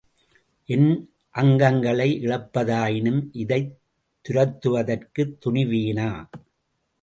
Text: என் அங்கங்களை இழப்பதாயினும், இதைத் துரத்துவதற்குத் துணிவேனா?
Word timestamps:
என் 0.65 1.09
அங்கங்களை 1.35 2.09
இழப்பதாயினும், 2.19 3.29
இதைத் 3.31 3.79
துரத்துவதற்குத் 4.29 5.37
துணிவேனா? 5.45 6.25